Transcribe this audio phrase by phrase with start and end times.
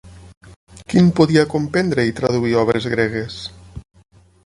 [0.93, 3.41] Quin podia comprendre i traduir obres gregues?